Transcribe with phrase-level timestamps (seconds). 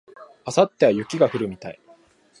[0.47, 1.79] 明後日は雪が降るみたい